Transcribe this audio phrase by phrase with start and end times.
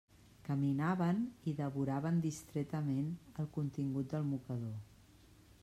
[0.45, 1.19] Caminaven
[1.51, 3.13] i devoraven distretament
[3.45, 4.77] el contingut del mocador.